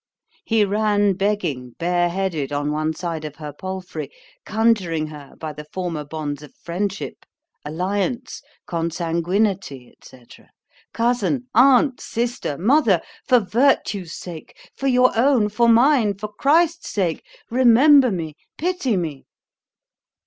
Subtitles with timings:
[0.43, 4.09] He ran begging bare headed on one side of her palfrey,
[4.47, 7.23] conjuring her by the former bonds of friendship,
[7.63, 16.89] alliance, consanguinity, &c.——Cousin, aunt, sister, mother,——for virtue's sake, for your own, for mine, for Christ's
[16.89, 19.27] sake, remember me——pity me.